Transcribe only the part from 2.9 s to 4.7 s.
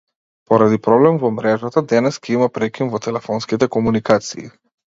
во телефонските комуникации.